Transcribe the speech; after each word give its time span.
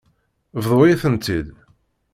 Bḍu-yi-tent-id. 0.63 1.47